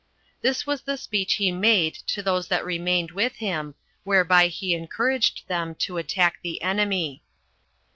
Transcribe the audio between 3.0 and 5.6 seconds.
with him, whereby he encouraged